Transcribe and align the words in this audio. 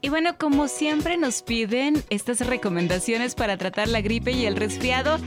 Y 0.00 0.10
bueno, 0.10 0.38
como 0.38 0.68
siempre 0.68 1.16
nos 1.16 1.42
piden 1.42 2.02
estas 2.08 2.46
recomendaciones 2.46 3.34
para 3.34 3.56
tratar 3.56 3.88
la 3.88 4.00
gripe 4.00 4.30
y 4.30 4.46
el 4.46 4.54
resfriado. 4.54 5.18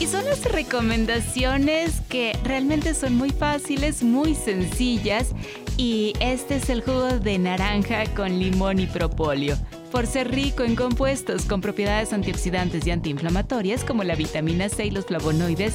Y 0.00 0.06
son 0.06 0.24
las 0.24 0.44
recomendaciones 0.44 2.00
que 2.08 2.36
realmente 2.42 2.94
son 2.94 3.14
muy 3.14 3.30
fáciles, 3.30 4.02
muy 4.02 4.34
sencillas. 4.34 5.34
Y 5.76 6.14
este 6.20 6.56
es 6.56 6.68
el 6.68 6.82
jugo 6.82 7.20
de 7.20 7.38
naranja 7.38 8.12
con 8.14 8.38
limón 8.38 8.80
y 8.80 8.86
propóleo. 8.86 9.56
Por 9.90 10.06
ser 10.06 10.30
rico 10.30 10.64
en 10.64 10.76
compuestos 10.76 11.46
con 11.46 11.62
propiedades 11.62 12.12
antioxidantes 12.12 12.86
y 12.86 12.90
antiinflamatorias 12.90 13.84
como 13.84 14.04
la 14.04 14.16
vitamina 14.16 14.68
C 14.68 14.86
y 14.86 14.90
los 14.90 15.06
flavonoides, 15.06 15.74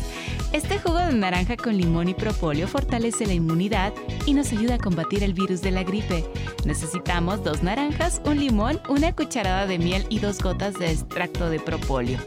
este 0.54 0.78
jugo 0.78 1.00
de 1.00 1.14
naranja 1.14 1.58
con 1.58 1.76
limón 1.76 2.10
y 2.10 2.14
propóleo 2.14 2.68
fortalece 2.68 3.26
la 3.26 3.34
inmunidad 3.34 3.92
y 4.28 4.36
nos 4.36 4.52
ayuda 4.52 4.76
a 4.76 4.78
combatir 4.78 5.24
el 5.24 5.34
virus 5.34 5.62
de 5.62 5.72
la 5.72 5.84
gripe. 5.84 6.24
Necesitamos 6.64 7.44
dos 7.44 7.64
naranjas, 7.64 8.22
un 8.24 8.40
limón, 8.40 8.80
una 8.88 9.16
cucharada 9.16 9.66
de 9.66 9.80
miel 9.80 10.06
y 10.10 10.20
dos 10.20 10.40
gotas 10.40 10.76
de 10.76 10.92
extracto 10.92 11.50
de 11.50 11.60
propóleo. 11.60 12.20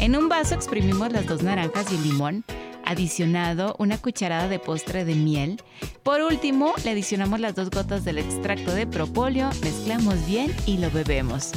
En 0.00 0.16
un 0.16 0.28
vaso 0.28 0.54
exprimimos 0.54 1.12
las 1.12 1.26
dos 1.26 1.42
naranjas 1.42 1.90
y 1.92 1.96
el 1.96 2.02
limón 2.02 2.44
adicionado 2.92 3.74
una 3.78 3.98
cucharada 3.98 4.48
de 4.48 4.58
postre 4.58 5.04
de 5.04 5.14
miel. 5.14 5.60
Por 6.02 6.22
último, 6.22 6.74
le 6.84 6.90
adicionamos 6.90 7.40
las 7.40 7.54
dos 7.54 7.70
gotas 7.70 8.04
del 8.04 8.18
extracto 8.18 8.72
de 8.72 8.86
propóleo, 8.86 9.50
mezclamos 9.62 10.26
bien 10.26 10.54
y 10.66 10.78
lo 10.78 10.90
bebemos. 10.90 11.52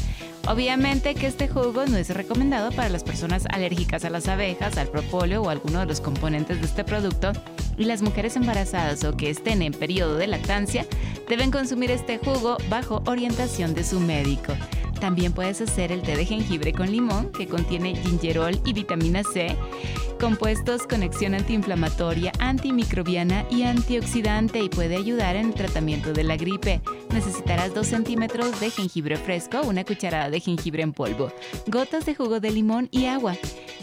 Obviamente 0.48 1.16
que 1.16 1.26
este 1.26 1.48
jugo 1.48 1.88
no 1.88 1.98
es 1.98 2.10
recomendado 2.10 2.72
para 2.72 2.90
las 2.90 3.04
personas 3.04 3.46
alérgicas 3.50 4.06
a 4.06 4.12
las 4.12 4.28
abejas, 4.28 4.78
al 4.78 4.90
propóleo 4.90 5.42
o 5.42 5.50
alguno 5.50 5.80
de 5.80 5.88
los 5.88 6.02
componentes 6.02 6.60
de 6.60 6.68
este 6.68 6.84
producto 6.84 7.32
y 7.78 7.86
las 7.86 8.04
mujeres 8.04 8.36
embarazadas 8.36 9.04
o 9.04 9.18
que 9.18 9.32
estén 9.32 9.64
en 9.64 9.74
periodo 9.74 10.18
de 10.18 10.28
lactancia 10.28 10.86
deben 11.28 11.50
consumir 11.50 11.90
este 11.90 12.20
jugo 12.20 12.58
bajo 12.70 13.02
orientación 13.08 13.74
de 13.74 13.84
su 13.84 14.00
médico. 14.00 14.54
También 15.00 15.34
puedes 15.34 15.62
hacer 15.62 15.92
el 15.92 16.02
té 16.02 16.16
de 16.16 16.26
jengibre 16.26 16.74
con 16.74 16.92
limón 16.92 17.32
que 17.32 17.48
contiene 17.48 17.96
gingerol 17.96 18.60
y 18.66 18.74
vitamina 18.74 19.24
C 19.24 19.56
compuestos 20.20 20.88
con 20.88 21.04
acción 21.04 21.36
antiinflamatoria, 21.36 22.32
antimicrobiana 22.40 23.46
y 23.50 23.64
antioxidante 23.64 24.60
y 24.60 24.70
puede 24.70 24.96
ayudar 24.96 25.36
en 25.36 25.48
el 25.48 25.54
tratamiento 25.54 26.14
de 26.14 26.24
la 26.24 26.38
gripe. 26.38 26.82
Necesitarás 27.14 27.74
2 27.74 27.86
centímetros 27.86 28.60
de 28.60 28.70
jengibre 28.70 29.18
fresco, 29.18 29.62
una 29.62 29.84
cucharada 29.84 30.30
de 30.30 30.40
jengibre 30.40 30.84
en 30.84 30.94
polvo, 30.94 31.32
gotas 31.68 32.06
de 32.06 32.16
jugo 32.16 32.40
de 32.40 32.52
limón 32.52 32.88
y 32.92 33.06
agua. 33.06 33.36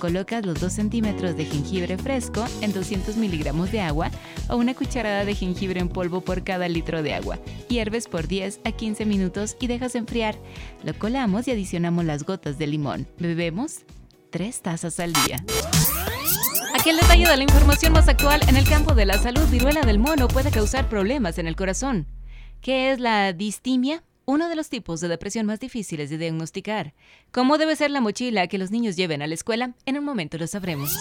Colocas 0.02 0.44
los 0.44 0.58
2 0.58 0.72
centímetros 0.72 1.36
de 1.36 1.44
jengibre 1.44 1.96
fresco 1.96 2.44
en 2.60 2.72
200 2.72 3.16
miligramos 3.16 3.70
de 3.70 3.82
agua 3.82 4.10
o 4.48 4.56
una 4.56 4.74
cucharada 4.74 5.24
de 5.24 5.36
jengibre 5.36 5.78
en 5.78 5.88
polvo 5.88 6.22
por 6.22 6.42
cada 6.42 6.68
litro 6.68 7.04
de 7.04 7.14
agua. 7.14 7.38
Hierves 7.68 8.08
por 8.08 8.26
10 8.26 8.62
a 8.64 8.72
15 8.72 9.06
minutos 9.06 9.56
y 9.60 9.68
dejas 9.68 9.94
enfriar. 9.94 10.34
Lo 10.82 10.92
colamos 10.98 11.46
y 11.46 11.52
adicionamos 11.52 12.04
las 12.04 12.24
gotas 12.24 12.58
de 12.58 12.66
limón. 12.66 13.06
Bebemos 13.16 13.84
3 14.30 14.62
tazas 14.62 14.98
al 14.98 15.12
día. 15.12 15.36
Aquí 16.74 16.90
el 16.90 16.96
detalle 16.96 17.28
de 17.28 17.36
la 17.36 17.44
información 17.44 17.92
más 17.92 18.08
actual 18.08 18.40
en 18.48 18.56
el 18.56 18.68
campo 18.68 18.96
de 18.96 19.06
la 19.06 19.18
salud, 19.18 19.48
viruela 19.52 19.82
del 19.82 20.00
mono 20.00 20.26
puede 20.26 20.50
causar 20.50 20.88
problemas 20.88 21.38
en 21.38 21.46
el 21.46 21.54
corazón. 21.54 22.08
¿Qué 22.60 22.90
es 22.90 22.98
la 22.98 23.32
distimia? 23.32 24.02
Uno 24.24 24.48
de 24.48 24.54
los 24.54 24.68
tipos 24.68 25.00
de 25.00 25.08
depresión 25.08 25.46
más 25.46 25.58
difíciles 25.58 26.08
de 26.08 26.16
diagnosticar. 26.16 26.94
¿Cómo 27.32 27.58
debe 27.58 27.74
ser 27.74 27.90
la 27.90 28.00
mochila 28.00 28.46
que 28.46 28.56
los 28.56 28.70
niños 28.70 28.94
lleven 28.94 29.20
a 29.20 29.26
la 29.26 29.34
escuela? 29.34 29.74
En 29.84 29.98
un 29.98 30.04
momento 30.04 30.38
lo 30.38 30.46
sabremos. 30.46 30.96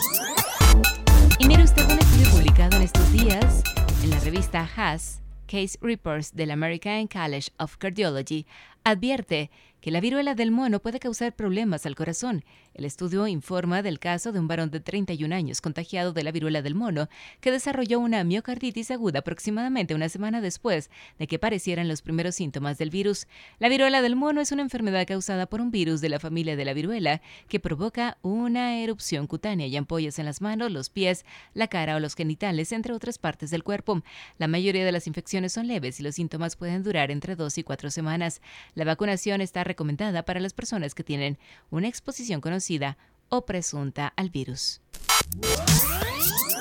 Y 1.38 1.48
mire 1.48 1.64
usted 1.64 1.86
un 1.86 2.00
estudio 2.00 2.32
publicado 2.32 2.78
en 2.78 2.84
estos 2.84 3.12
días 3.12 3.62
en 4.04 4.10
la 4.10 4.20
revista 4.22 4.68
HAS, 4.76 5.22
Case 5.46 5.78
Reports 5.82 6.34
del 6.34 6.50
American 6.50 7.06
College 7.06 7.52
of 7.60 7.78
Cardiology, 7.78 8.48
advierte 8.84 9.50
que 9.82 9.92
la 9.92 10.00
viruela 10.00 10.36
del 10.36 10.52
mono 10.52 10.80
puede 10.80 11.00
causar 11.00 11.36
problemas 11.36 11.86
al 11.88 11.96
corazón. 11.96 12.46
El 12.74 12.86
estudio 12.86 13.28
informa 13.28 13.82
del 13.82 14.00
caso 14.00 14.32
de 14.32 14.40
un 14.40 14.48
varón 14.48 14.70
de 14.70 14.80
31 14.80 15.36
años 15.36 15.60
contagiado 15.60 16.14
de 16.14 16.24
la 16.24 16.32
viruela 16.32 16.62
del 16.62 16.76
mono 16.76 17.10
que 17.42 17.52
desarrolló 17.52 18.00
una 18.00 18.24
miocarditis 18.24 18.92
aguda 18.92 19.20
aproximadamente 19.20 19.96
una 19.96 20.08
semana 20.08 20.40
después 20.40 20.90
de 21.18 21.28
que 21.28 21.40
parecieran 21.40 21.88
los 21.88 22.04
primeros 22.04 22.36
síntomas 22.36 22.78
del 22.78 22.92
virus. 22.92 23.28
La 23.60 23.70
viruela 23.70 24.02
del 24.02 24.16
mono 24.16 24.40
es 24.40 24.52
una 24.52 24.62
enfermedad 24.62 25.06
causada 25.08 25.48
por 25.48 25.60
un 25.60 25.72
virus 25.72 26.00
de 26.00 26.10
la 26.10 26.20
familia 26.20 26.56
de 26.56 26.64
la 26.64 26.74
viruela 26.74 27.22
que 27.50 27.60
provoca 27.60 28.18
una 28.22 28.78
erupción 28.78 29.26
cutánea 29.26 29.68
y 29.68 29.76
ampollas 29.76 30.20
en 30.20 30.26
las 30.26 30.42
manos, 30.42 30.72
los 30.72 30.90
pies, 30.90 31.26
la 31.54 31.68
cara 31.68 31.96
o 31.96 32.00
los 32.00 32.16
genitales, 32.16 32.72
entre 32.72 32.94
otras 32.94 33.18
partes 33.18 33.50
del 33.50 33.64
cuerpo. 33.64 34.04
La 34.38 34.48
mayoría 34.48 34.86
de 34.86 34.92
las 34.92 35.08
infecciones 35.08 35.54
son 35.54 35.68
leves 35.68 36.00
y 36.00 36.04
los 36.04 36.16
síntomas 36.16 36.56
pueden 36.56 36.84
durar 36.84 37.10
entre 37.10 37.36
dos 37.36 37.58
y 37.58 37.64
cuatro 37.64 37.90
semanas. 37.90 38.42
La 38.74 38.86
vacunación 38.86 39.42
está 39.42 39.64
recomendada 39.64 40.24
para 40.24 40.40
las 40.40 40.54
personas 40.54 40.96
que 40.96 41.04
tienen 41.04 41.38
una 41.70 41.88
exposición 41.88 42.42
conocida 42.42 42.98
o 43.30 43.46
presunta 43.46 44.14
al 44.16 44.30
virus. 44.30 44.82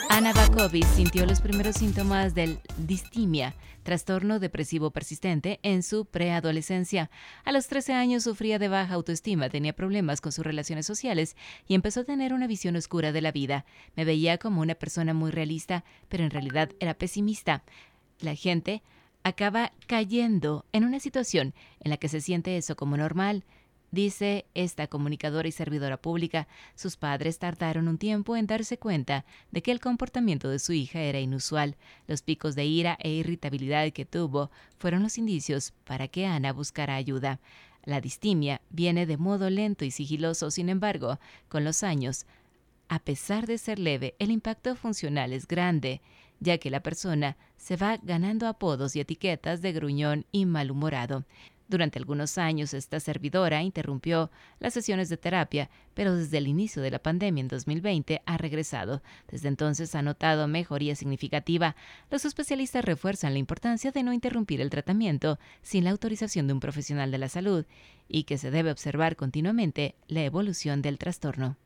Ana 0.09 0.33
Bakovic 0.33 0.87
sintió 0.87 1.25
los 1.25 1.41
primeros 1.41 1.77
síntomas 1.77 2.35
del 2.35 2.59
distimia, 2.77 3.55
trastorno 3.85 4.41
depresivo 4.41 4.91
persistente, 4.91 5.61
en 5.63 5.85
su 5.85 6.05
preadolescencia. 6.05 7.11
A 7.45 7.53
los 7.53 7.69
13 7.69 7.93
años 7.93 8.25
sufría 8.25 8.59
de 8.59 8.67
baja 8.67 8.95
autoestima, 8.95 9.49
tenía 9.49 9.73
problemas 9.73 10.21
con 10.21 10.33
sus 10.33 10.45
relaciones 10.45 10.85
sociales 10.85 11.37
y 11.69 11.75
empezó 11.75 12.01
a 12.01 12.05
tener 12.05 12.33
una 12.33 12.49
visión 12.49 12.75
oscura 12.75 13.13
de 13.13 13.21
la 13.21 13.31
vida. 13.31 13.65
Me 13.95 14.05
veía 14.05 14.37
como 14.39 14.61
una 14.61 14.75
persona 14.75 15.15
muy 15.15 15.31
realista, 15.31 15.85
pero 16.09 16.25
en 16.25 16.31
realidad 16.31 16.71
era 16.81 16.95
pesimista. 16.95 17.63
La 18.19 18.35
gente 18.35 18.83
acaba 19.23 19.73
cayendo 19.87 20.65
en 20.73 20.85
una 20.85 21.01
situación 21.01 21.55
en 21.81 21.91
la 21.91 21.97
que 21.97 22.09
se 22.09 22.21
siente 22.21 22.57
eso 22.57 22.77
como 22.77 22.97
normal. 22.97 23.45
Dice 23.93 24.47
esta 24.55 24.87
comunicadora 24.87 25.49
y 25.49 25.53
servidora 25.53 25.97
pública, 25.97 26.47
sus 26.77 26.97
padres 26.97 27.41
tardaron 27.41 27.89
un 27.89 27.99
tiempo 27.99 28.37
en 28.37 28.47
darse 28.47 28.79
cuenta 28.79 29.25
de 29.51 29.63
que 29.63 29.73
el 29.73 29.81
comportamiento 29.81 30.49
de 30.49 30.61
su 30.61 30.73
hija 30.73 31.01
era 31.01 31.19
inusual. 31.19 31.77
Los 32.07 32.23
picos 32.23 32.55
de 32.55 32.67
ira 32.67 32.97
e 33.01 33.11
irritabilidad 33.11 33.91
que 33.93 34.05
tuvo 34.05 34.51
fueron 34.79 35.03
los 35.03 35.19
indicios 35.19 35.73
para 35.85 36.07
que 36.07 36.25
Ana 36.27 36.53
buscara 36.53 36.95
ayuda. 36.95 37.41
La 37.85 38.01
distimia 38.01 38.61
viene 38.71 39.07
de 39.07 39.17
modo 39.17 39.51
lento 39.51 39.85
y 39.85 39.91
sigiloso, 39.91 40.53
sin 40.53 40.69
embargo, 40.69 41.19
con 41.49 41.65
los 41.65 41.83
años, 41.83 42.27
a 42.89 43.01
pesar 43.01 43.47
de 43.47 43.59
ser 43.59 43.79
leve, 43.79 44.15
el 44.19 44.31
impacto 44.31 44.77
funcional 44.77 45.33
es 45.33 45.49
grande 45.49 46.01
ya 46.41 46.59
que 46.59 46.71
la 46.71 46.83
persona 46.83 47.37
se 47.57 47.77
va 47.77 47.99
ganando 48.03 48.49
apodos 48.49 48.97
y 48.97 49.01
etiquetas 49.01 49.63
de 49.63 49.73
gruñón 49.73 50.27
y 50.33 50.47
malhumorado. 50.47 51.25
Durante 51.71 52.01
algunos 52.01 52.37
años 52.37 52.75
esta 52.75 52.99
servidora 52.99 53.63
interrumpió 53.63 54.33
las 54.59 54.75
sesiones 54.75 55.09
de 55.09 55.17
terapia, 55.17 55.71
pero 55.95 56.17
desde 56.17 56.39
el 56.39 56.49
inicio 56.49 56.83
de 56.83 56.91
la 56.91 56.99
pandemia 56.99 57.43
en 57.43 57.47
2020 57.47 58.23
ha 58.27 58.37
regresado. 58.39 59.03
Desde 59.29 59.47
entonces 59.47 59.95
ha 59.95 60.03
notado 60.03 60.49
mejoría 60.49 60.97
significativa. 60.97 61.77
Los 62.11 62.25
especialistas 62.25 62.85
refuerzan 62.85 63.35
la 63.35 63.39
importancia 63.39 63.93
de 63.93 64.03
no 64.03 64.13
interrumpir 64.13 64.61
el 64.61 64.69
tratamiento 64.69 65.39
sin 65.63 65.85
la 65.85 65.93
autorización 65.93 66.49
de 66.49 66.55
un 66.55 66.61
profesional 66.61 67.13
de 67.13 67.19
la 67.19 67.29
salud 67.29 67.65
y 68.09 68.25
que 68.25 68.37
se 68.37 68.51
debe 68.51 68.73
observar 68.73 69.15
continuamente 69.15 69.95
la 70.09 70.25
evolución 70.25 70.83
del 70.83 70.99
trastorno. 70.99 71.57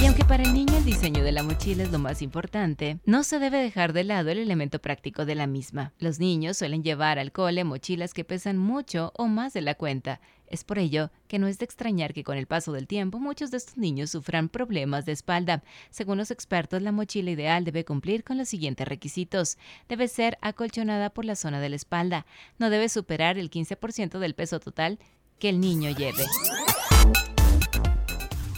Y 0.00 0.06
aunque 0.06 0.24
para 0.24 0.44
el 0.44 0.54
niño 0.54 0.78
el 0.78 0.84
diseño 0.86 1.22
de 1.22 1.30
la 1.30 1.42
mochila 1.42 1.82
es 1.82 1.92
lo 1.92 1.98
más 1.98 2.22
importante, 2.22 2.98
no 3.04 3.22
se 3.22 3.38
debe 3.38 3.58
dejar 3.58 3.92
de 3.92 4.02
lado 4.02 4.30
el 4.30 4.38
elemento 4.38 4.78
práctico 4.78 5.26
de 5.26 5.34
la 5.34 5.46
misma. 5.46 5.92
Los 5.98 6.18
niños 6.18 6.56
suelen 6.56 6.82
llevar 6.82 7.18
al 7.18 7.32
cole 7.32 7.64
mochilas 7.64 8.14
que 8.14 8.24
pesan 8.24 8.56
mucho 8.56 9.12
o 9.14 9.26
más 9.26 9.52
de 9.52 9.60
la 9.60 9.74
cuenta. 9.74 10.22
Es 10.46 10.64
por 10.64 10.78
ello 10.78 11.10
que 11.28 11.38
no 11.38 11.48
es 11.48 11.58
de 11.58 11.66
extrañar 11.66 12.14
que 12.14 12.24
con 12.24 12.38
el 12.38 12.46
paso 12.46 12.72
del 12.72 12.86
tiempo 12.86 13.20
muchos 13.20 13.50
de 13.50 13.58
estos 13.58 13.76
niños 13.76 14.10
sufran 14.10 14.48
problemas 14.48 15.04
de 15.04 15.12
espalda. 15.12 15.62
Según 15.90 16.16
los 16.16 16.30
expertos, 16.30 16.80
la 16.80 16.92
mochila 16.92 17.30
ideal 17.30 17.64
debe 17.66 17.84
cumplir 17.84 18.24
con 18.24 18.38
los 18.38 18.48
siguientes 18.48 18.88
requisitos. 18.88 19.58
Debe 19.86 20.08
ser 20.08 20.38
acolchonada 20.40 21.10
por 21.10 21.26
la 21.26 21.36
zona 21.36 21.60
de 21.60 21.68
la 21.68 21.76
espalda. 21.76 22.24
No 22.58 22.70
debe 22.70 22.88
superar 22.88 23.36
el 23.36 23.50
15% 23.50 24.18
del 24.18 24.34
peso 24.34 24.60
total 24.60 24.98
que 25.38 25.50
el 25.50 25.60
niño 25.60 25.90
lleve. 25.90 26.24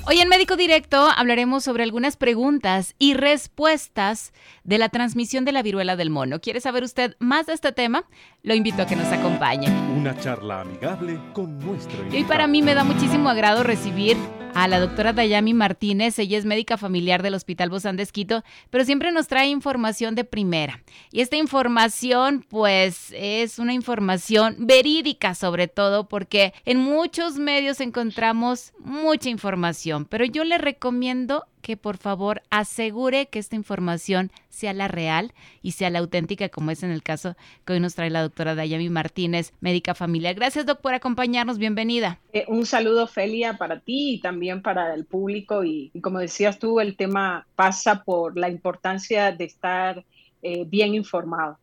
Hoy 0.04 0.18
en 0.18 0.28
Médico 0.28 0.56
Directo 0.56 1.08
hablaremos 1.16 1.62
sobre 1.62 1.84
algunas 1.84 2.16
preguntas 2.16 2.96
y 2.98 3.14
respuestas 3.14 4.32
de 4.64 4.78
la 4.78 4.88
transmisión 4.88 5.44
de 5.44 5.52
la 5.52 5.62
viruela 5.62 5.94
del 5.94 6.10
mono. 6.10 6.40
¿Quiere 6.40 6.60
saber 6.60 6.82
usted 6.82 7.14
más 7.20 7.46
de 7.46 7.52
este 7.52 7.70
tema? 7.70 8.04
Lo 8.42 8.54
invito 8.54 8.82
a 8.82 8.86
que 8.86 8.96
nos 8.96 9.06
acompañe. 9.06 9.68
Una 9.96 10.18
charla 10.18 10.62
amigable 10.62 11.20
con 11.32 11.56
nuestro 11.60 12.04
Y 12.10 12.24
para 12.24 12.48
mí 12.48 12.62
me 12.62 12.74
da 12.74 12.82
muchísimo 12.82 13.28
agrado 13.28 13.62
recibir 13.62 14.16
a 14.54 14.68
la 14.68 14.80
doctora 14.80 15.12
Dayami 15.12 15.54
Martínez. 15.54 16.18
Ella 16.18 16.38
es 16.38 16.44
médica 16.44 16.76
familiar 16.76 17.22
del 17.22 17.34
Hospital 17.34 17.70
Bozán 17.70 17.96
de 17.96 18.02
Esquito, 18.02 18.44
pero 18.70 18.84
siempre 18.84 19.12
nos 19.12 19.28
trae 19.28 19.48
información 19.48 20.14
de 20.14 20.24
primera. 20.24 20.82
Y 21.10 21.20
esta 21.20 21.36
información, 21.36 22.44
pues, 22.48 23.12
es 23.16 23.58
una 23.58 23.72
información 23.72 24.56
verídica 24.58 25.34
sobre 25.34 25.68
todo 25.68 26.08
porque 26.08 26.52
en 26.64 26.78
muchos 26.78 27.36
medios 27.36 27.80
encontramos 27.80 28.72
mucha 28.78 29.28
información, 29.28 30.04
pero 30.04 30.24
yo 30.24 30.44
le 30.44 30.58
recomiendo 30.58 31.44
que 31.62 31.76
por 31.76 31.96
favor 31.96 32.42
asegure 32.50 33.26
que 33.26 33.38
esta 33.38 33.56
información 33.56 34.30
sea 34.50 34.74
la 34.74 34.88
real 34.88 35.32
y 35.62 35.72
sea 35.72 35.88
la 35.88 36.00
auténtica, 36.00 36.48
como 36.48 36.70
es 36.70 36.82
en 36.82 36.90
el 36.90 37.02
caso 37.02 37.36
que 37.64 37.72
hoy 37.72 37.80
nos 37.80 37.94
trae 37.94 38.10
la 38.10 38.20
doctora 38.20 38.54
Dayami 38.54 38.90
Martínez, 38.90 39.52
médica 39.60 39.94
familiar. 39.94 40.34
Gracias, 40.34 40.66
doc, 40.66 40.80
por 40.80 40.94
acompañarnos. 40.94 41.58
Bienvenida. 41.58 42.18
Eh, 42.32 42.44
un 42.48 42.66
saludo, 42.66 43.06
Felia, 43.06 43.56
para 43.56 43.80
ti 43.80 44.14
y 44.14 44.20
también 44.20 44.60
para 44.60 44.92
el 44.94 45.06
público. 45.06 45.64
Y, 45.64 45.90
como 46.02 46.18
decías 46.18 46.58
tú, 46.58 46.80
el 46.80 46.96
tema 46.96 47.46
pasa 47.54 48.02
por 48.04 48.36
la 48.36 48.50
importancia 48.50 49.32
de 49.32 49.44
estar 49.44 50.04
eh, 50.42 50.64
bien 50.66 50.94
informado. 50.94 51.58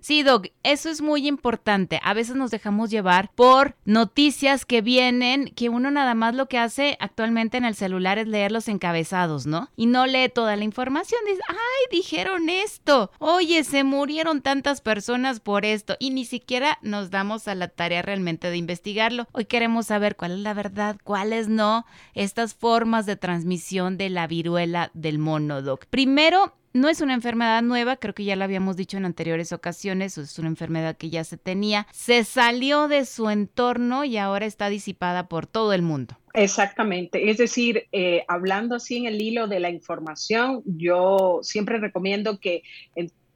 Sí, 0.00 0.22
Doc, 0.22 0.48
eso 0.62 0.90
es 0.90 1.00
muy 1.00 1.28
importante. 1.28 2.00
A 2.02 2.14
veces 2.14 2.36
nos 2.36 2.50
dejamos 2.50 2.90
llevar 2.90 3.30
por 3.34 3.76
noticias 3.84 4.64
que 4.64 4.80
vienen, 4.80 5.46
que 5.54 5.68
uno 5.68 5.90
nada 5.90 6.14
más 6.14 6.34
lo 6.34 6.46
que 6.46 6.58
hace 6.58 6.96
actualmente 7.00 7.56
en 7.56 7.64
el 7.64 7.74
celular 7.74 8.18
es 8.18 8.26
leer 8.26 8.52
los 8.52 8.68
encabezados, 8.68 9.46
¿no? 9.46 9.68
Y 9.76 9.86
no 9.86 10.06
lee 10.06 10.28
toda 10.28 10.56
la 10.56 10.64
información. 10.64 11.20
Dice, 11.26 11.42
ay, 11.48 11.56
dijeron 11.90 12.48
esto. 12.48 13.10
Oye, 13.18 13.64
se 13.64 13.84
murieron 13.84 14.42
tantas 14.42 14.80
personas 14.80 15.40
por 15.40 15.64
esto. 15.64 15.96
Y 15.98 16.10
ni 16.10 16.24
siquiera 16.24 16.78
nos 16.82 17.10
damos 17.10 17.48
a 17.48 17.54
la 17.54 17.68
tarea 17.68 18.02
realmente 18.02 18.50
de 18.50 18.56
investigarlo. 18.56 19.26
Hoy 19.32 19.44
queremos 19.44 19.86
saber 19.86 20.16
cuál 20.16 20.32
es 20.32 20.38
la 20.40 20.54
verdad, 20.54 20.96
cuáles 21.04 21.48
no, 21.48 21.86
estas 22.14 22.54
formas 22.54 23.06
de 23.06 23.16
transmisión 23.16 23.96
de 23.96 24.10
la 24.10 24.26
viruela 24.26 24.90
del 24.94 25.18
mono, 25.18 25.62
Doc. 25.62 25.86
Primero, 25.86 26.54
no 26.72 26.88
es 26.88 27.00
una 27.00 27.14
enfermedad 27.14 27.62
nueva, 27.62 27.96
creo 27.96 28.14
que 28.14 28.24
ya 28.24 28.36
lo 28.36 28.44
habíamos 28.44 28.76
dicho 28.76 28.96
en 28.96 29.04
anteriores 29.12 29.52
ocasiones, 29.52 30.16
es 30.16 30.38
una 30.38 30.48
enfermedad 30.48 30.96
que 30.96 31.10
ya 31.10 31.22
se 31.22 31.36
tenía, 31.36 31.86
se 31.92 32.24
salió 32.24 32.88
de 32.88 33.04
su 33.04 33.28
entorno 33.28 34.04
y 34.04 34.16
ahora 34.16 34.46
está 34.46 34.70
disipada 34.70 35.28
por 35.28 35.46
todo 35.46 35.74
el 35.74 35.82
mundo. 35.82 36.16
Exactamente, 36.34 37.30
es 37.30 37.36
decir, 37.36 37.88
eh, 37.92 38.24
hablando 38.26 38.76
así 38.76 38.96
en 38.96 39.04
el 39.06 39.20
hilo 39.20 39.48
de 39.48 39.60
la 39.60 39.68
información, 39.68 40.62
yo 40.64 41.40
siempre 41.42 41.78
recomiendo 41.78 42.40
que 42.40 42.62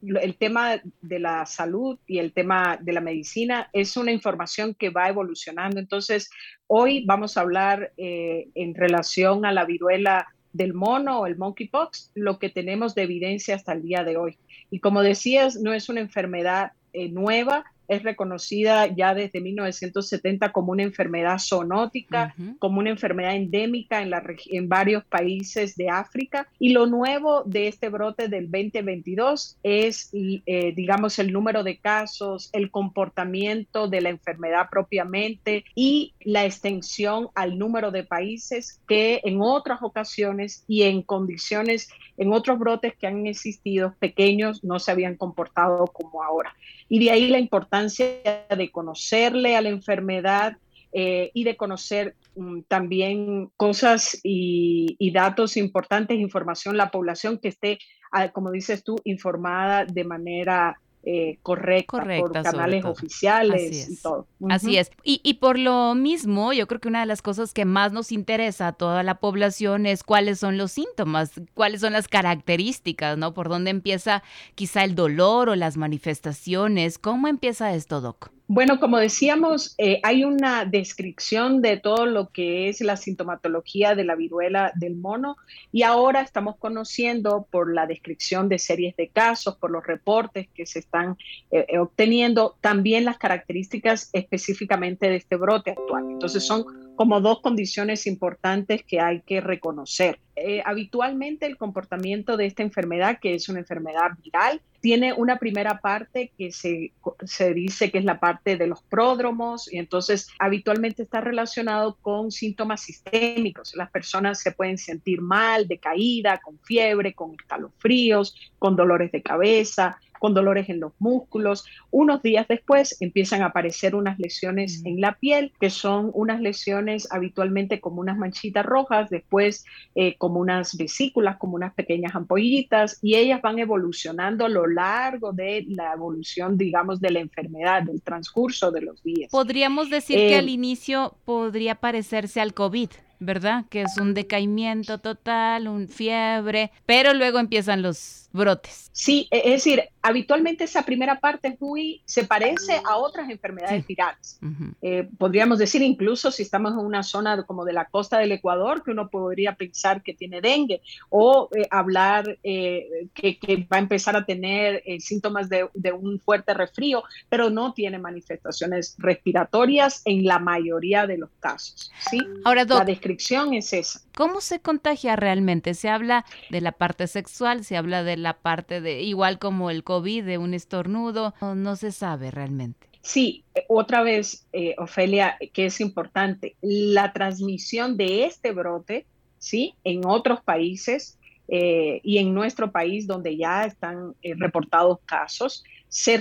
el 0.00 0.36
tema 0.36 0.80
de 1.00 1.18
la 1.18 1.46
salud 1.46 1.98
y 2.06 2.18
el 2.18 2.32
tema 2.32 2.78
de 2.80 2.92
la 2.92 3.00
medicina 3.00 3.68
es 3.72 3.96
una 3.96 4.12
información 4.12 4.74
que 4.74 4.90
va 4.90 5.08
evolucionando. 5.08 5.80
Entonces, 5.80 6.30
hoy 6.66 7.04
vamos 7.06 7.36
a 7.36 7.40
hablar 7.40 7.92
eh, 7.96 8.48
en 8.54 8.74
relación 8.74 9.44
a 9.44 9.52
la 9.52 9.64
viruela 9.64 10.28
del 10.56 10.74
mono 10.74 11.20
o 11.20 11.26
el 11.26 11.36
monkeypox, 11.36 12.10
lo 12.14 12.38
que 12.38 12.48
tenemos 12.48 12.94
de 12.94 13.02
evidencia 13.02 13.54
hasta 13.54 13.72
el 13.72 13.82
día 13.82 14.04
de 14.04 14.16
hoy. 14.16 14.38
Y 14.70 14.80
como 14.80 15.02
decías, 15.02 15.56
no 15.56 15.72
es 15.72 15.88
una 15.88 16.00
enfermedad 16.00 16.72
eh, 16.92 17.08
nueva, 17.08 17.64
es 17.88 18.02
reconocida 18.02 18.86
ya 18.86 19.14
desde 19.14 19.40
1970 19.40 20.52
como 20.52 20.72
una 20.72 20.82
enfermedad 20.82 21.38
zoonótica, 21.38 22.34
como 22.58 22.80
una 22.80 22.90
enfermedad 22.90 23.34
endémica 23.36 24.02
en, 24.02 24.10
la, 24.10 24.22
en 24.46 24.68
varios 24.68 25.04
países 25.04 25.76
de 25.76 25.88
África. 25.88 26.48
Y 26.58 26.70
lo 26.70 26.86
nuevo 26.86 27.42
de 27.44 27.68
este 27.68 27.88
brote 27.88 28.28
del 28.28 28.50
2022 28.50 29.58
es, 29.62 30.10
eh, 30.12 30.72
digamos, 30.74 31.18
el 31.18 31.32
número 31.32 31.62
de 31.62 31.78
casos, 31.78 32.50
el 32.52 32.70
comportamiento 32.70 33.88
de 33.88 34.00
la 34.00 34.10
enfermedad 34.10 34.68
propiamente 34.70 35.64
y 35.74 36.14
la 36.20 36.44
extensión 36.44 37.28
al 37.34 37.58
número 37.58 37.90
de 37.90 38.04
países 38.04 38.80
que 38.88 39.20
en 39.24 39.40
otras 39.40 39.80
ocasiones 39.82 40.64
y 40.66 40.82
en 40.82 41.02
condiciones, 41.02 41.88
en 42.16 42.32
otros 42.32 42.58
brotes 42.58 42.94
que 42.96 43.06
han 43.06 43.26
existido 43.26 43.94
pequeños, 43.98 44.64
no 44.64 44.78
se 44.78 44.90
habían 44.90 45.16
comportado 45.16 45.86
como 45.86 46.22
ahora. 46.22 46.54
Y 46.88 47.04
de 47.04 47.10
ahí 47.10 47.28
la 47.28 47.38
importancia 47.38 47.75
de 47.84 48.70
conocerle 48.72 49.56
a 49.56 49.62
la 49.62 49.68
enfermedad 49.68 50.56
eh, 50.92 51.30
y 51.34 51.44
de 51.44 51.56
conocer 51.56 52.14
mm, 52.36 52.60
también 52.68 53.50
cosas 53.56 54.18
y, 54.22 54.96
y, 54.98 55.12
datos 55.12 55.56
importantes, 55.56 56.18
información, 56.18 56.76
la 56.76 56.90
población 56.90 57.38
que 57.38 57.48
esté, 57.48 57.78
ah, 58.12 58.30
como 58.30 58.50
dices 58.50 58.82
tú, 58.82 58.96
informada 59.04 59.84
de 59.84 60.04
manera 60.04 60.80
eh, 61.08 61.38
correcta, 61.44 62.04
por 62.18 62.32
canales 62.32 62.84
oficiales 62.84 63.88
y 63.88 64.02
todo. 64.02 64.26
Así 64.48 64.76
es. 64.76 64.90
Y, 65.04 65.20
y, 65.22 65.34
por 65.34 65.56
lo 65.56 65.94
mismo, 65.94 66.52
yo 66.52 66.66
creo 66.66 66.80
que 66.80 66.88
una 66.88 66.98
de 66.98 67.06
las 67.06 67.22
cosas 67.22 67.54
que 67.54 67.64
más 67.64 67.92
nos 67.92 68.10
interesa 68.10 68.66
a 68.66 68.72
toda 68.72 69.04
la 69.04 69.20
población 69.20 69.86
es 69.86 70.02
cuáles 70.02 70.40
son 70.40 70.58
los 70.58 70.72
síntomas, 70.72 71.30
cuáles 71.54 71.80
son 71.80 71.92
las 71.92 72.08
características, 72.08 73.16
¿no? 73.18 73.34
Por 73.34 73.48
dónde 73.48 73.70
empieza 73.70 74.24
quizá 74.56 74.82
el 74.82 74.96
dolor 74.96 75.48
o 75.48 75.54
las 75.54 75.76
manifestaciones. 75.76 76.98
¿Cómo 76.98 77.28
empieza 77.28 77.72
esto, 77.72 78.00
Doc? 78.00 78.32
Bueno, 78.48 78.78
como 78.78 78.98
decíamos, 78.98 79.74
eh, 79.76 79.98
hay 80.04 80.22
una 80.22 80.64
descripción 80.64 81.62
de 81.62 81.78
todo 81.78 82.06
lo 82.06 82.30
que 82.30 82.68
es 82.68 82.80
la 82.80 82.96
sintomatología 82.96 83.96
de 83.96 84.04
la 84.04 84.14
viruela 84.14 84.70
del 84.76 84.94
mono 84.94 85.36
y 85.72 85.82
ahora 85.82 86.20
estamos 86.20 86.54
conociendo 86.56 87.48
por 87.50 87.74
la 87.74 87.88
descripción 87.88 88.48
de 88.48 88.60
series 88.60 88.94
de 88.94 89.08
casos, 89.08 89.56
por 89.56 89.72
los 89.72 89.84
reportes 89.84 90.46
que 90.54 90.64
se 90.64 90.78
están 90.78 91.16
eh, 91.50 91.66
eh, 91.68 91.78
obteniendo, 91.80 92.56
también 92.60 93.04
las 93.04 93.18
características 93.18 94.10
específicamente 94.12 95.08
de 95.08 95.16
este 95.16 95.34
brote 95.34 95.72
actual. 95.72 96.04
Entonces 96.08 96.46
son 96.46 96.85
como 96.96 97.20
dos 97.20 97.40
condiciones 97.40 98.06
importantes 98.06 98.82
que 98.82 99.00
hay 99.00 99.20
que 99.20 99.40
reconocer. 99.40 100.18
Eh, 100.34 100.62
habitualmente 100.64 101.46
el 101.46 101.56
comportamiento 101.56 102.36
de 102.36 102.46
esta 102.46 102.62
enfermedad, 102.62 103.18
que 103.20 103.34
es 103.34 103.48
una 103.48 103.60
enfermedad 103.60 104.10
viral, 104.22 104.60
tiene 104.80 105.12
una 105.12 105.38
primera 105.38 105.80
parte 105.80 106.30
que 106.36 106.52
se, 106.52 106.92
se, 107.24 107.54
dice 107.54 107.90
que 107.90 107.98
es 107.98 108.04
la 108.04 108.20
parte 108.20 108.56
de 108.56 108.66
los 108.66 108.82
pródromos 108.82 109.72
y 109.72 109.78
entonces 109.78 110.28
habitualmente 110.38 111.02
está 111.02 111.20
relacionado 111.20 111.96
con 112.02 112.30
síntomas 112.30 112.82
sistémicos. 112.82 113.74
Las 113.76 113.90
personas 113.90 114.40
se 114.40 114.52
pueden 114.52 114.78
sentir 114.78 115.22
mal, 115.22 115.66
decaída, 115.66 116.38
con 116.38 116.58
fiebre, 116.60 117.14
con 117.14 117.34
escalofríos, 117.34 118.36
con 118.58 118.76
dolores 118.76 119.10
de 119.12 119.22
cabeza, 119.22 119.98
con 120.26 120.34
dolores 120.34 120.68
en 120.68 120.80
los 120.80 120.92
músculos. 120.98 121.64
Unos 121.92 122.20
días 122.20 122.48
después 122.48 122.96
empiezan 123.00 123.42
a 123.42 123.46
aparecer 123.46 123.94
unas 123.94 124.18
lesiones 124.18 124.84
en 124.84 125.00
la 125.00 125.12
piel, 125.20 125.52
que 125.60 125.70
son 125.70 126.10
unas 126.14 126.40
lesiones 126.40 127.06
habitualmente 127.12 127.80
como 127.80 128.00
unas 128.00 128.18
manchitas 128.18 128.66
rojas, 128.66 129.08
después 129.08 129.64
eh, 129.94 130.16
como 130.18 130.40
unas 130.40 130.76
vesículas, 130.76 131.36
como 131.36 131.54
unas 131.54 131.74
pequeñas 131.74 132.16
ampollitas, 132.16 132.98
y 133.02 133.14
ellas 133.14 133.40
van 133.40 133.60
evolucionando 133.60 134.46
a 134.46 134.48
lo 134.48 134.66
largo 134.66 135.32
de 135.32 135.64
la 135.68 135.92
evolución, 135.92 136.58
digamos, 136.58 137.00
de 137.00 137.10
la 137.10 137.20
enfermedad, 137.20 137.84
del 137.84 138.02
transcurso 138.02 138.72
de 138.72 138.80
los 138.80 139.00
días. 139.04 139.30
Podríamos 139.30 139.90
decir 139.90 140.16
que 140.16 140.34
al 140.34 140.48
eh, 140.48 140.50
inicio 140.50 141.14
podría 141.24 141.76
parecerse 141.76 142.40
al 142.40 142.52
COVID. 142.52 142.88
¿verdad? 143.18 143.64
Que 143.70 143.82
es 143.82 143.96
un 143.98 144.14
decaimiento 144.14 144.98
total, 144.98 145.68
un 145.68 145.88
fiebre, 145.88 146.70
pero 146.84 147.14
luego 147.14 147.38
empiezan 147.38 147.82
los 147.82 148.28
brotes. 148.32 148.90
Sí, 148.92 149.28
e, 149.30 149.38
es 149.38 149.64
decir, 149.64 149.84
habitualmente 150.06 150.64
esa 150.64 150.84
primera 150.84 151.18
parte 151.18 151.48
es 151.48 151.60
muy, 151.60 152.00
se 152.04 152.24
parece 152.24 152.80
a 152.84 152.96
otras 152.96 153.28
enfermedades 153.28 153.84
virales. 153.84 154.38
Eh, 154.80 155.08
podríamos 155.18 155.58
decir 155.58 155.82
incluso 155.82 156.30
si 156.30 156.42
estamos 156.42 156.72
en 156.74 156.78
una 156.78 157.02
zona 157.02 157.42
como 157.42 157.64
de 157.64 157.72
la 157.72 157.86
costa 157.86 158.18
del 158.18 158.30
Ecuador, 158.30 158.84
que 158.84 158.92
uno 158.92 159.08
podría 159.08 159.56
pensar 159.56 160.02
que 160.04 160.14
tiene 160.14 160.40
dengue, 160.40 160.80
o 161.08 161.48
eh, 161.56 161.66
hablar 161.70 162.38
eh, 162.44 163.08
que, 163.14 163.66
va 163.72 163.78
a 163.78 163.80
empezar 163.80 164.14
a 164.14 164.24
tener 164.24 164.80
síntomas 165.00 165.48
de, 165.48 165.68
un 165.92 166.20
fuerte 166.20 166.54
resfrío, 166.54 167.02
pero 167.28 167.50
no 167.50 167.72
tiene 167.72 167.98
manifestaciones 167.98 168.94
respiratorias 168.98 170.02
en 170.04 170.24
la 170.24 170.38
mayoría 170.38 171.06
de 171.06 171.18
los 171.18 171.30
casos. 171.40 171.90
¿sí? 172.10 172.20
Ahora, 172.44 172.64
la 172.64 172.84
descripción 172.84 173.54
es 173.54 173.72
esa. 173.72 174.00
¿Cómo 174.14 174.40
se 174.40 174.60
contagia 174.60 175.16
realmente? 175.16 175.74
Se 175.74 175.88
habla 175.88 176.24
de 176.50 176.60
la 176.60 176.72
parte 176.72 177.06
sexual, 177.06 177.64
se 177.64 177.76
habla 177.76 178.02
de 178.02 178.16
la 178.16 178.34
parte 178.34 178.80
de, 178.80 179.02
igual 179.02 179.38
como 179.38 179.68
el 179.70 179.84
COVID, 179.84 179.95
de 180.02 180.38
un 180.38 180.54
estornudo, 180.54 181.34
no, 181.40 181.76
se 181.76 181.92
sabe 181.92 182.30
realmente. 182.30 182.86
Sí, 183.02 183.44
eh, 183.54 183.64
otra 183.68 184.02
vez, 184.02 184.46
eh, 184.52 184.74
Ofelia, 184.78 185.36
que 185.52 185.66
es 185.66 185.80
importante, 185.80 186.56
la 186.60 187.12
transmisión 187.12 187.96
de 187.96 188.24
este 188.24 188.52
brote, 188.52 189.06
¿sí? 189.38 189.74
En 189.84 190.04
otros 190.04 190.40
países 190.42 191.18
eh, 191.48 192.00
y 192.02 192.18
en 192.18 192.34
nuestro 192.34 192.72
país, 192.72 193.06
donde 193.06 193.36
ya 193.36 193.64
están 193.64 194.14
reportados 194.22 194.98
casos, 195.06 195.64
se 195.88 196.20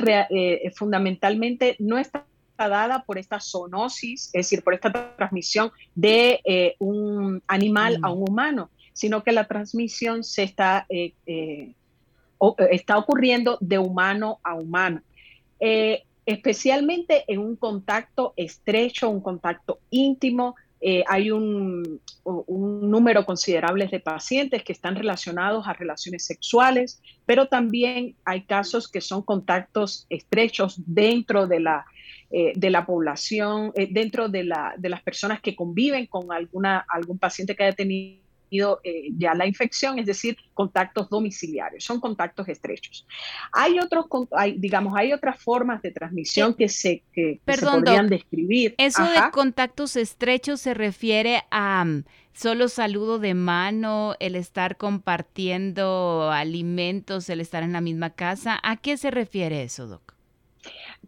fundamentalmente 0.75 1.75
no 1.79 1.97
está 1.97 2.25
dada 2.57 3.03
por 3.03 3.17
esta 3.17 3.39
zoonosis, 3.39 4.27
es 4.27 4.31
decir, 4.31 4.63
por 4.63 4.73
esta 4.73 5.15
transmisión 5.15 5.71
de 5.93 6.41
eh, 6.45 6.75
un 6.79 7.43
animal 7.47 7.99
a 8.01 8.11
un 8.11 8.29
humano, 8.29 8.69
sino 8.93 9.23
que 9.23 9.31
la 9.31 9.47
transmisión 9.47 10.23
se 10.23 10.43
está, 10.43 10.87
eh, 12.41 12.47
eh, 12.57 12.67
está 12.71 12.97
ocurriendo 12.97 13.57
de 13.61 13.77
humano 13.79 14.39
a 14.43 14.55
humano. 14.55 15.01
especialmente 16.25 17.23
en 17.27 17.39
un 17.39 17.55
contacto 17.55 18.33
estrecho, 18.35 19.09
un 19.09 19.21
contacto 19.21 19.79
íntimo, 19.91 20.55
hay 21.07 21.31
un, 21.31 21.99
número 22.25 23.25
considerable 23.25 23.87
de 23.87 23.99
pacientes 23.99 24.63
que 24.63 24.73
están 24.73 24.95
relacionados 24.95 25.67
a 25.67 25.73
relaciones 25.73 26.25
sexuales, 26.25 27.01
pero 27.25 27.47
también 27.47 28.15
hay 28.23 28.41
casos 28.43 28.87
que 28.87 29.01
son 29.01 29.23
contactos 29.23 30.05
estrechos 30.09 30.75
dentro 30.85 31.47
de 31.47 31.59
la, 31.59 31.85
eh, 32.31 32.53
de 32.55 32.71
la 32.71 32.87
población, 32.87 33.71
eh, 33.75 33.87
dentro 33.89 34.27
de, 34.27 34.43
la, 34.43 34.73
de, 34.77 34.89
las 34.89 35.03
personas 35.03 35.39
que 35.41 35.55
conviven 35.55 36.07
con 36.07 36.31
alguna, 36.31 36.83
algún 36.89 37.19
paciente 37.19 37.55
que 37.55 37.63
haya 37.63 37.75
tenido 37.75 38.24
eh, 38.83 39.09
ya 39.17 39.33
la 39.33 39.45
infección, 39.45 39.99
es 39.99 40.05
decir, 40.05 40.37
contactos 40.53 41.09
domiciliarios, 41.09 41.83
son 41.83 41.99
contactos 41.99 42.47
estrechos. 42.47 43.05
Hay 43.51 43.79
otros, 43.79 44.05
hay, 44.31 44.57
digamos, 44.57 44.93
hay 44.97 45.13
otras 45.13 45.41
formas 45.41 45.81
de 45.81 45.91
transmisión 45.91 46.53
que 46.53 46.69
se, 46.69 47.03
que, 47.13 47.39
podrían 47.45 48.09
describir. 48.09 48.75
Eso 48.77 49.03
de 49.03 49.31
contactos 49.31 49.95
estrechos 49.95 50.61
se 50.61 50.73
refiere 50.73 51.43
a 51.51 51.85
mm, 51.85 52.03
solo 52.33 52.67
saludo 52.67 53.19
de 53.19 53.33
mano, 53.33 54.15
el 54.19 54.35
estar 54.35 54.77
compartiendo 54.77 56.31
alimentos, 56.31 57.29
el 57.29 57.41
estar 57.41 57.63
en 57.63 57.73
la 57.73 57.81
misma 57.81 58.11
casa. 58.11 58.59
¿A 58.63 58.77
qué 58.77 58.97
se 58.97 59.11
refiere 59.11 59.63
eso, 59.63 59.87
Doc? 59.87 60.15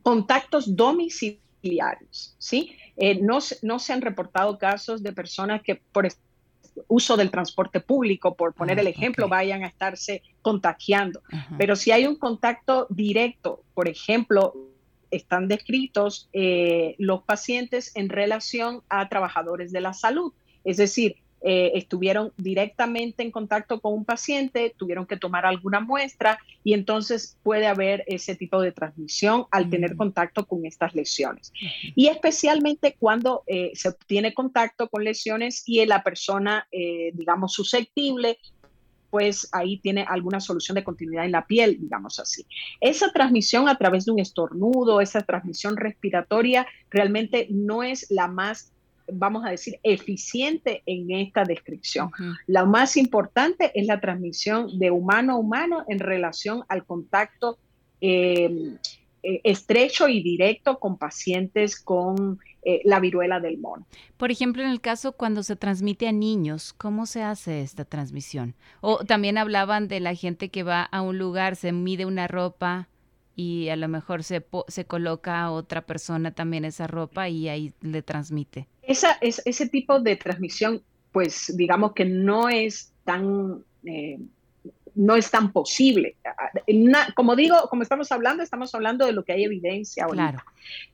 contactos 0.08 0.76
domiciliarios, 0.76 2.36
¿sí? 2.38 2.76
Eh, 2.96 3.20
no, 3.22 3.40
no, 3.62 3.80
se 3.80 3.94
han 3.94 4.02
reportado 4.02 4.58
casos 4.58 5.04
de 5.04 5.12
personas 5.12 5.62
que 5.62 5.76
por 5.76 6.08
uso 6.88 7.18
del 7.18 7.32
transporte 7.32 7.80
público, 7.80 8.36
por 8.36 8.54
poner 8.54 8.78
ah, 8.78 8.82
el 8.82 8.88
ejemplo, 8.88 9.28
vayan 9.28 9.64
a 9.64 9.68
estarse 9.68 10.22
contagiando. 10.42 11.22
Pero 11.58 11.76
si 11.76 11.92
hay 11.92 12.06
un 12.06 12.16
contacto 12.16 12.88
directo, 12.90 13.64
por 13.74 13.88
ejemplo, 13.88 14.54
están 15.12 15.48
descritos 15.48 16.30
eh, 16.34 16.96
los 16.98 17.24
pacientes 17.24 17.92
en 17.96 18.10
relación 18.10 18.82
a 18.90 19.08
trabajadores 19.10 19.72
de 19.72 19.82
la 19.82 19.94
salud. 19.94 20.34
Es 20.64 20.78
decir, 20.78 21.18
eh, 21.50 21.72
estuvieron 21.76 22.34
directamente 22.36 23.24
en 23.24 23.32
contacto 23.32 23.80
con 23.80 23.94
un 23.94 24.04
paciente, 24.04 24.76
tuvieron 24.76 25.06
que 25.06 25.16
tomar 25.16 25.46
alguna 25.46 25.80
muestra 25.80 26.40
y 26.62 26.74
entonces 26.74 27.38
puede 27.42 27.68
haber 27.68 28.04
ese 28.08 28.36
tipo 28.36 28.60
de 28.60 28.74
transmisión 28.74 29.46
al 29.50 29.70
tener 29.70 29.96
contacto 29.96 30.46
con 30.46 30.66
estas 30.66 30.94
lesiones. 30.94 31.54
Y 31.96 32.08
especialmente 32.08 32.98
cuando 33.00 33.44
eh, 33.48 33.72
se 33.76 33.94
tiene 34.08 34.34
contacto 34.34 34.90
con 34.90 35.06
lesiones 35.06 35.64
y 35.66 35.86
la 35.86 36.04
persona, 36.04 36.68
eh, 36.70 37.12
digamos, 37.14 37.54
susceptible 37.54 38.40
pues 39.10 39.48
ahí 39.54 39.78
tiene 39.78 40.06
alguna 40.06 40.42
solución 40.42 40.76
de 40.76 40.84
continuidad 40.84 41.24
en 41.24 41.32
la 41.32 41.48
piel, 41.48 41.78
digamos 41.80 42.20
así. 42.20 42.46
Esa 42.82 43.10
transmisión 43.14 43.70
a 43.70 43.78
través 43.78 44.04
de 44.04 44.12
un 44.12 44.20
estornudo, 44.20 45.00
esa 45.00 45.22
transmisión 45.22 45.78
respiratoria, 45.78 46.68
realmente 46.90 47.48
no 47.50 47.84
es 47.84 48.12
la 48.12 48.28
más 48.28 48.74
vamos 49.12 49.46
a 49.46 49.52
decir, 49.52 49.80
eficiente 49.84 50.84
en 50.86 51.12
esta 51.12 51.44
descripción. 51.44 52.12
Lo 52.48 52.66
más 52.66 52.98
importante 52.98 53.72
es 53.74 53.88
la 53.88 54.00
transmisión 54.00 54.78
de 54.80 54.92
humano 54.92 55.34
a 55.34 55.36
humano 55.38 55.86
en 55.88 56.00
relación 56.00 56.64
al 56.68 56.86
contacto 56.86 57.58
eh, 58.02 58.78
eh, 59.24 59.42
estrecho 59.44 60.08
y 60.08 60.22
directo 60.22 60.80
con 60.80 60.98
pacientes 60.98 61.80
con 61.80 62.40
eh, 62.64 62.82
la 62.86 63.00
viruela 63.00 63.40
del 63.40 63.58
mono. 63.58 63.86
Por 64.18 64.30
ejemplo, 64.32 64.62
en 64.62 64.70
el 64.70 64.80
caso 64.80 65.14
cuando 65.14 65.42
se 65.42 65.56
transmite 65.56 66.08
a 66.08 66.12
niños, 66.12 66.74
¿cómo 66.74 67.06
se 67.06 67.24
hace 67.24 67.62
esta 67.62 67.84
transmisión? 67.86 68.56
O 68.82 69.00
también 69.06 69.38
hablaban 69.38 69.88
de 69.88 70.00
la 70.00 70.14
gente 70.14 70.50
que 70.50 70.64
va 70.64 70.84
a 70.84 71.02
un 71.02 71.18
lugar, 71.18 71.56
se 71.56 71.72
mide 71.72 72.06
una 72.06 72.28
ropa 72.28 72.90
y 73.36 73.70
a 73.70 73.76
lo 73.76 73.88
mejor 73.88 74.24
se, 74.24 74.46
se 74.68 74.86
coloca 74.86 75.42
a 75.42 75.52
otra 75.52 75.86
persona 75.86 76.32
también 76.32 76.66
esa 76.66 76.88
ropa 76.88 77.30
y 77.30 77.50
ahí 77.50 77.74
le 77.82 78.02
transmite. 78.04 78.68
Esa, 78.88 79.18
es, 79.22 79.42
ese 79.46 79.68
tipo 79.70 80.00
de 80.00 80.16
transmisión, 80.16 80.82
pues 81.12 81.56
digamos 81.56 81.94
que 81.94 82.06
no 82.06 82.50
es 82.50 82.94
tan... 83.04 83.64
Eh, 83.86 84.20
no 84.96 85.16
es 85.16 85.30
tan 85.30 85.52
posible. 85.52 86.16
como 87.16 87.36
digo, 87.36 87.56
como 87.70 87.84
estamos 87.84 88.12
hablando, 88.12 88.42
estamos 88.42 88.74
hablando 88.74 89.06
de 89.06 89.12
lo 89.12 89.24
que 89.24 89.34
hay 89.34 89.44
evidencia 89.44 90.06
ahorita. 90.06 90.44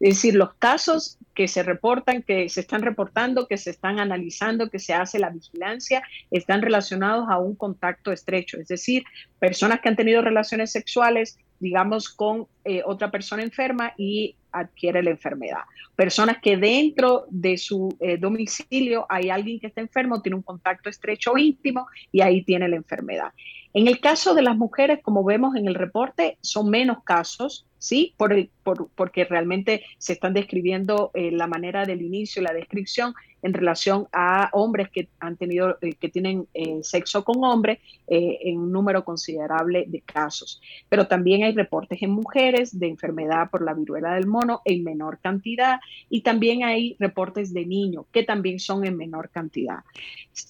Es 0.02 0.16
decir, 0.16 0.36
los 0.36 0.56
casos 0.56 1.18
que 1.34 1.48
se 1.48 1.64
reportan, 1.64 2.22
que 2.22 2.50
se 2.50 2.60
están 2.60 2.82
reportando, 2.82 3.48
que 3.48 3.58
se 3.58 3.70
están 3.70 4.02
analizando, 4.02 4.70
que 4.70 4.80
se 4.80 4.94
hace 4.94 5.20
la 5.20 5.30
vigilancia, 5.30 6.04
están 6.32 6.62
relacionados 6.62 7.28
a 7.30 7.38
un 7.38 7.56
contacto 7.56 8.12
estrecho. 8.12 8.58
Es 8.58 8.68
decir, 8.68 9.06
personas 9.40 9.80
que 9.80 9.88
han 9.88 9.96
tenido 9.96 10.22
relaciones 10.22 10.74
sexuales 10.74 11.38
digamos, 11.64 12.10
con 12.10 12.48
eh, 12.66 12.82
otra 12.86 13.10
persona 13.10 13.42
enferma 13.42 13.94
y 13.98 14.36
adquiere 14.54 15.04
la 15.04 15.10
enfermedad. 15.10 15.62
Personas 15.96 16.38
que 16.42 16.58
dentro 16.58 17.26
de 17.30 17.58
su 17.58 17.96
eh, 18.00 18.18
domicilio 18.18 19.06
hay 19.10 19.30
alguien 19.30 19.60
que 19.60 19.68
está 19.68 19.82
enfermo, 19.82 20.22
tiene 20.22 20.36
un 20.36 20.44
contacto 20.44 20.90
estrecho 20.90 21.38
íntimo 21.38 21.88
y 22.12 22.22
ahí 22.22 22.44
tiene 22.44 22.70
la 22.70 22.76
enfermedad. 22.76 23.34
En 23.74 23.88
el 23.88 24.00
caso 24.00 24.36
de 24.36 24.44
las 24.44 24.56
mujeres, 24.56 25.00
como 25.02 25.24
vemos 25.24 25.56
en 25.56 25.68
el 25.68 25.74
reporte, 25.74 26.38
son 26.42 26.70
menos 26.70 27.04
casos, 27.04 27.66
¿sí? 27.80 28.14
Por 28.18 28.48
porque 28.96 29.26
realmente 29.26 29.84
se 29.98 30.14
están 30.14 30.34
describiendo 30.34 31.10
eh, 31.16 31.32
la 31.32 31.48
manera 31.48 31.86
del 31.86 32.02
inicio 32.02 32.42
la 32.42 32.54
descripción 32.54 33.14
en 33.42 33.54
relación 33.54 34.08
a 34.14 34.50
hombres 34.54 34.90
que 34.90 35.10
han 35.20 35.38
tenido, 35.38 35.78
eh, 35.82 35.96
que 35.96 36.08
tienen 36.08 36.48
eh, 36.54 36.80
sexo 36.82 37.26
con 37.26 37.44
hombres 37.44 37.80
en 38.08 38.60
un 38.60 38.72
número 38.72 39.04
considerable 39.04 39.86
de 39.88 40.02
casos. 40.02 40.62
Pero 40.88 41.08
también 41.08 41.44
hay 41.44 41.54
reportes 41.54 42.02
en 42.04 42.12
mujeres 42.12 42.78
de 42.78 42.88
enfermedad 42.88 43.50
por 43.50 43.64
la 43.64 43.74
viruela 43.74 44.14
del 44.14 44.28
mono 44.28 44.43
en 44.66 44.84
menor 44.84 45.20
cantidad 45.20 45.80
y 46.10 46.22
también 46.22 46.64
hay 46.64 46.96
reportes 47.00 47.54
de 47.54 47.66
niños 47.66 48.06
que 48.12 48.24
también 48.24 48.60
son 48.60 48.86
en 48.86 48.98
menor 48.98 49.30
cantidad. 49.30 49.80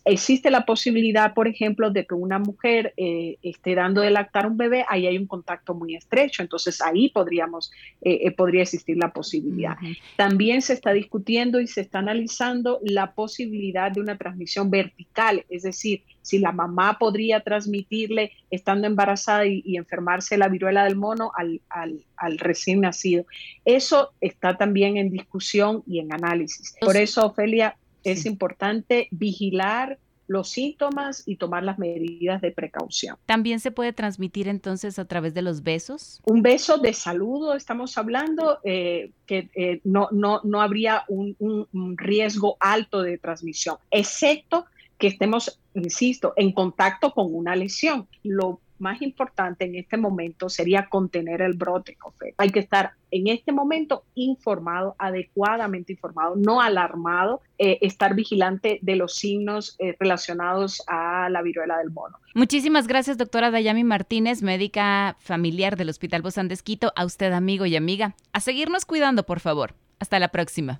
Existe 0.05 0.49
la 0.49 0.65
posibilidad, 0.65 1.33
por 1.33 1.47
ejemplo, 1.47 1.91
de 1.91 2.05
que 2.05 2.15
una 2.15 2.39
mujer 2.39 2.93
esté 2.97 3.75
dando 3.75 4.01
de 4.01 4.11
lactar 4.11 4.47
un 4.47 4.57
bebé, 4.57 4.85
ahí 4.87 5.07
hay 5.07 5.17
un 5.17 5.27
contacto 5.27 5.73
muy 5.73 5.95
estrecho, 5.95 6.41
entonces 6.41 6.81
ahí 6.81 7.09
podríamos 7.09 7.71
eh, 8.01 8.27
eh, 8.27 8.31
podría 8.31 8.63
existir 8.63 8.97
la 8.97 9.13
posibilidad. 9.13 9.77
También 10.17 10.61
se 10.61 10.73
está 10.73 10.91
discutiendo 10.91 11.59
y 11.59 11.67
se 11.67 11.81
está 11.81 11.99
analizando 11.99 12.79
la 12.83 13.13
posibilidad 13.13 13.91
de 13.91 14.01
una 14.01 14.17
transmisión 14.17 14.69
vertical, 14.69 15.45
es 15.49 15.63
decir, 15.63 16.03
si 16.23 16.39
la 16.39 16.51
mamá 16.51 16.97
podría 16.97 17.41
transmitirle 17.41 18.31
estando 18.49 18.87
embarazada 18.87 19.45
y, 19.45 19.77
enfermarse 19.77 20.37
la 20.37 20.47
viruela 20.47 20.85
del 20.85 20.95
mono 20.95 21.31
al, 21.35 21.61
al, 21.69 22.39
recién 22.39 22.81
nacido. 22.81 23.25
Eso 23.65 24.13
está 24.21 24.57
también 24.57 24.97
en 24.97 25.11
discusión 25.11 25.83
y 25.85 25.99
en 25.99 26.11
análisis. 26.13 26.75
Por 26.79 26.97
eso, 26.97 27.27
Ofelia, 27.27 27.75
es 28.03 28.25
importante 28.25 29.07
vigilar 29.11 29.99
los 30.27 30.49
síntomas 30.49 31.23
y 31.25 31.35
tomar 31.35 31.63
las 31.63 31.77
medidas 31.77 32.41
de 32.41 32.51
precaución. 32.51 33.17
¿También 33.25 33.59
se 33.59 33.71
puede 33.71 33.91
transmitir 33.91 34.47
entonces 34.47 34.97
a 34.97 35.05
través 35.05 35.33
de 35.33 35.41
los 35.41 35.63
besos? 35.63 36.21
Un 36.23 36.41
beso 36.41 36.77
de 36.77 36.93
saludo, 36.93 37.53
estamos 37.53 37.97
hablando 37.97 38.59
eh, 38.63 39.11
que 39.25 39.49
eh, 39.53 39.81
no, 39.83 40.07
no, 40.11 40.39
no 40.43 40.61
habría 40.61 41.03
un, 41.09 41.35
un 41.39 41.97
riesgo 41.97 42.55
alto 42.61 43.01
de 43.01 43.17
transmisión, 43.17 43.77
excepto 43.91 44.65
que 45.03 45.09
estemos, 45.09 45.59
insisto, 45.73 46.31
en 46.37 46.53
contacto 46.53 47.11
con 47.11 47.35
una 47.35 47.57
lesión. 47.57 48.07
Lo 48.23 48.61
más 48.79 49.01
importante 49.01 49.65
en 49.65 49.75
este 49.75 49.97
momento 49.97 50.47
sería 50.47 50.87
contener 50.87 51.41
el 51.41 51.55
brote. 51.55 51.97
Hay 52.37 52.51
que 52.51 52.59
estar 52.59 52.93
en 53.11 53.27
este 53.27 53.51
momento 53.51 54.05
informado, 54.15 54.95
adecuadamente 54.97 55.91
informado, 55.91 56.37
no 56.37 56.61
alarmado, 56.61 57.41
eh, 57.57 57.79
estar 57.81 58.15
vigilante 58.15 58.79
de 58.81 58.95
los 58.95 59.15
signos 59.15 59.75
eh, 59.77 59.93
relacionados 59.99 60.81
a 60.87 61.27
la 61.29 61.41
viruela 61.41 61.79
del 61.79 61.91
mono. 61.91 62.17
Muchísimas 62.33 62.87
gracias, 62.87 63.17
doctora 63.17 63.51
Dayami 63.51 63.83
Martínez, 63.83 64.41
médica 64.41 65.17
familiar 65.19 65.75
del 65.75 65.89
Hospital 65.89 66.21
Bozán 66.21 66.47
de 66.47 66.53
Esquito. 66.53 66.93
A 66.95 67.03
usted, 67.03 67.33
amigo 67.33 67.65
y 67.65 67.75
amiga. 67.75 68.15
A 68.31 68.39
seguirnos 68.39 68.85
cuidando, 68.85 69.25
por 69.25 69.41
favor. 69.41 69.75
Hasta 69.99 70.17
la 70.19 70.29
próxima. 70.29 70.79